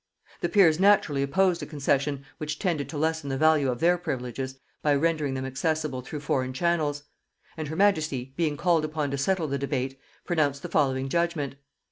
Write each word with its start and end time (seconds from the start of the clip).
The 0.39 0.49
peers 0.49 0.79
naturally 0.79 1.21
opposed 1.21 1.61
a 1.61 1.67
concession 1.67 2.25
which 2.39 2.57
tended 2.57 2.89
to 2.89 2.97
lessen 2.97 3.29
the 3.29 3.37
value 3.37 3.69
of 3.69 3.79
their 3.81 3.99
privileges 3.99 4.57
by 4.81 4.95
rendering 4.95 5.35
them 5.35 5.45
accessible 5.45 6.01
through 6.01 6.21
foreign 6.21 6.53
channels; 6.53 7.03
and 7.55 7.67
her 7.67 7.75
majesty, 7.75 8.33
being 8.35 8.57
called 8.57 8.83
upon 8.83 9.11
to 9.11 9.17
settle 9.19 9.47
the 9.47 9.59
debate, 9.59 9.99
pronounced 10.25 10.63
the 10.63 10.69
following 10.69 11.07
judgement. 11.07 11.53